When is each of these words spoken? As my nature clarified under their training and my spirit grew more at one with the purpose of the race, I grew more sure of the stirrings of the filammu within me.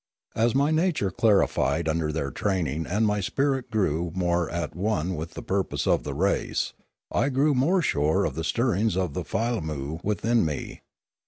As 0.33 0.55
my 0.55 0.71
nature 0.71 1.11
clarified 1.11 1.87
under 1.87 2.11
their 2.11 2.31
training 2.31 2.87
and 2.87 3.05
my 3.05 3.19
spirit 3.19 3.69
grew 3.69 4.11
more 4.15 4.49
at 4.49 4.75
one 4.75 5.13
with 5.15 5.35
the 5.35 5.43
purpose 5.43 5.85
of 5.85 6.01
the 6.01 6.15
race, 6.15 6.73
I 7.11 7.29
grew 7.29 7.53
more 7.53 7.83
sure 7.83 8.25
of 8.25 8.33
the 8.33 8.43
stirrings 8.43 8.97
of 8.97 9.13
the 9.13 9.23
filammu 9.23 9.99
within 10.03 10.43
me. 10.43 10.81